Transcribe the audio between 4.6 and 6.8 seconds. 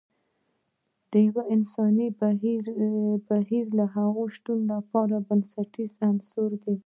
لپاره بنسټیز عنصر دی.